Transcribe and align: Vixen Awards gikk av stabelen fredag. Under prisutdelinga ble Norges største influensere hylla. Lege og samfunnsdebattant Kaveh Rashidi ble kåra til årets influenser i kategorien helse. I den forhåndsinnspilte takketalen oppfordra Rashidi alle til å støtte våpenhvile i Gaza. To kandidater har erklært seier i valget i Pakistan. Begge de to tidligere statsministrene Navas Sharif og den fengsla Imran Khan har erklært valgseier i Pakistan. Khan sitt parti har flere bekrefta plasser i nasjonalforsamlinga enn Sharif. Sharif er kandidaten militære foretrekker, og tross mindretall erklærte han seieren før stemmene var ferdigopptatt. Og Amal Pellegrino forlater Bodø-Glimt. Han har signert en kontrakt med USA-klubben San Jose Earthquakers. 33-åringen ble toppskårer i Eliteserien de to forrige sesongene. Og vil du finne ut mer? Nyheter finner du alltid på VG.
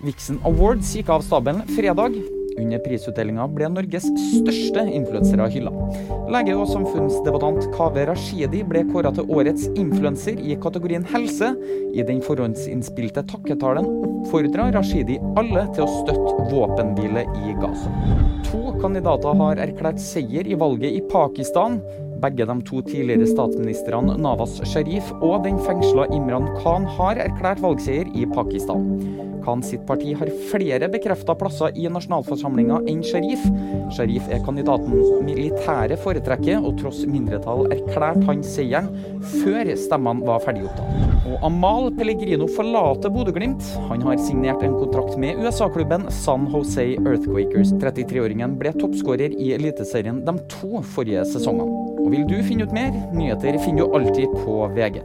Vixen 0.00 0.38
Awards 0.48 0.94
gikk 0.96 1.10
av 1.12 1.24
stabelen 1.24 1.66
fredag. 1.76 2.14
Under 2.60 2.80
prisutdelinga 2.82 3.44
ble 3.52 3.68
Norges 3.72 4.06
største 4.32 4.82
influensere 4.88 5.46
hylla. 5.52 5.70
Lege 6.32 6.56
og 6.56 6.66
samfunnsdebattant 6.72 7.68
Kaveh 7.74 8.08
Rashidi 8.08 8.62
ble 8.66 8.82
kåra 8.90 9.12
til 9.16 9.28
årets 9.32 9.68
influenser 9.70 10.40
i 10.40 10.56
kategorien 10.60 11.04
helse. 11.12 11.52
I 11.92 12.04
den 12.06 12.20
forhåndsinnspilte 12.24 13.26
takketalen 13.30 13.88
oppfordra 14.00 14.70
Rashidi 14.74 15.20
alle 15.40 15.66
til 15.76 15.84
å 15.84 15.90
støtte 16.00 16.50
våpenhvile 16.50 17.26
i 17.44 17.56
Gaza. 17.60 17.92
To 18.50 18.74
kandidater 18.80 19.36
har 19.44 19.64
erklært 19.68 20.00
seier 20.02 20.48
i 20.48 20.58
valget 20.58 20.96
i 20.96 21.04
Pakistan. 21.12 21.78
Begge 22.20 22.44
de 22.44 22.56
to 22.68 22.82
tidligere 22.84 23.28
statsministrene 23.30 24.18
Navas 24.20 24.58
Sharif 24.68 25.08
og 25.20 25.46
den 25.46 25.56
fengsla 25.64 26.04
Imran 26.12 26.50
Khan 26.60 26.84
har 26.98 27.20
erklært 27.22 27.62
valgseier 27.64 28.10
i 28.12 28.26
Pakistan. 28.28 28.84
Khan 29.40 29.62
sitt 29.64 29.86
parti 29.88 30.12
har 30.16 30.28
flere 30.50 30.88
bekrefta 30.92 31.34
plasser 31.38 31.72
i 31.80 31.86
nasjonalforsamlinga 31.92 32.82
enn 32.90 33.00
Sharif. 33.06 33.46
Sharif 33.96 34.28
er 34.28 34.42
kandidaten 34.44 34.92
militære 35.24 35.96
foretrekker, 36.02 36.60
og 36.60 36.76
tross 36.80 37.02
mindretall 37.08 37.70
erklærte 37.72 38.26
han 38.28 38.44
seieren 38.44 38.90
før 39.40 39.72
stemmene 39.80 40.28
var 40.28 40.44
ferdigopptatt. 40.44 41.08
Og 41.30 41.46
Amal 41.46 41.90
Pellegrino 41.96 42.48
forlater 42.52 43.12
Bodø-Glimt. 43.12 43.64
Han 43.88 44.04
har 44.04 44.20
signert 44.20 44.64
en 44.66 44.76
kontrakt 44.76 45.16
med 45.20 45.40
USA-klubben 45.40 46.08
San 46.12 46.48
Jose 46.52 46.90
Earthquakers. 46.98 47.72
33-åringen 47.80 48.58
ble 48.60 48.74
toppskårer 48.76 49.36
i 49.36 49.54
Eliteserien 49.56 50.24
de 50.26 50.36
to 50.52 50.84
forrige 50.94 51.24
sesongene. 51.32 51.79
Og 52.04 52.10
vil 52.12 52.24
du 52.28 52.42
finne 52.42 52.64
ut 52.64 52.72
mer? 52.72 52.90
Nyheter 53.14 53.58
finner 53.64 53.84
du 53.84 53.94
alltid 53.94 54.26
på 54.44 54.66
VG. 54.76 55.00